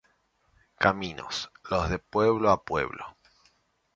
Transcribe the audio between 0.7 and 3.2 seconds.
Caminos, los de pueblo a pueblo.